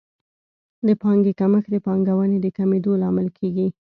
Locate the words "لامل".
3.01-3.27